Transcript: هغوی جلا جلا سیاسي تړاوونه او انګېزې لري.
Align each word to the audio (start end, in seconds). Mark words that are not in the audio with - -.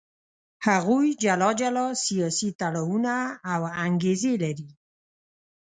هغوی 0.67 1.07
جلا 1.23 1.51
جلا 1.61 1.85
سیاسي 2.05 2.49
تړاوونه 2.59 3.13
او 3.53 3.61
انګېزې 3.85 4.33
لري. 4.43 4.69